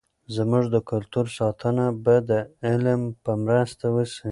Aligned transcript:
زموږ 0.35 0.63
د 0.75 0.77
کلتور 0.89 1.25
ساتنه 1.37 1.85
به 2.03 2.15
د 2.29 2.31
علم 2.67 3.01
په 3.23 3.31
مرسته 3.45 3.85
وسي. 3.95 4.19